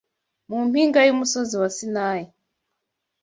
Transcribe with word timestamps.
Mu 0.49 0.57
mpinga 0.67 0.99
y’umusozi 1.03 1.53
wa 1.61 1.69
Sinayi 1.75 2.27